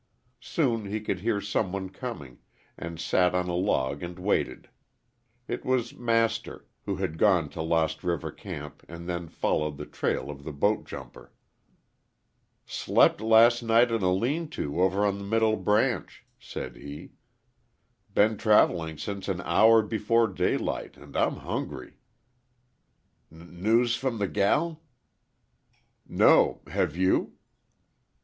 [0.39, 2.39] Soon he could hear some one coming,
[2.75, 4.67] and sat on a log and waited.
[5.47, 10.31] It was Master, who had gone to Lost River camp and then followed the trail
[10.31, 11.31] of the boat jumper.
[12.65, 17.11] "Slept last night in a lean to over on the Middle Branch," said he.
[18.11, 21.97] "Been travelling since an hour before daylight and I'm hungry."
[23.31, 24.81] "N news from the gal?"
[26.07, 26.63] "No.
[26.69, 27.33] Have you?"